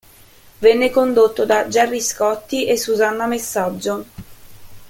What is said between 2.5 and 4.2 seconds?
e Susanna Messaggio.